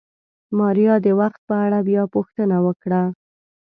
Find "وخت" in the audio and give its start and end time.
1.19-1.41